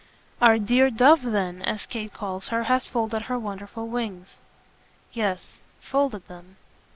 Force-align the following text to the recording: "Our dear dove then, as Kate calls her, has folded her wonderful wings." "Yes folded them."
"Our 0.41 0.57
dear 0.57 0.89
dove 0.89 1.21
then, 1.21 1.61
as 1.61 1.85
Kate 1.85 2.11
calls 2.11 2.47
her, 2.47 2.63
has 2.63 2.87
folded 2.87 3.21
her 3.21 3.37
wonderful 3.37 3.87
wings." 3.87 4.37
"Yes 5.13 5.59
folded 5.79 6.27
them." 6.27 6.57